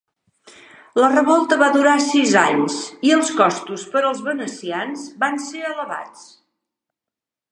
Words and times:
La 1.01 1.09
revolta 1.15 1.57
va 1.63 1.67
durar 1.75 1.97
sis 2.05 2.31
anys 2.43 2.79
i 3.09 3.13
els 3.17 3.29
costos 3.41 3.85
per 3.95 4.03
als 4.09 4.25
venecians 4.29 5.03
van 5.25 5.39
ser 5.51 5.63
elevats. 5.75 6.27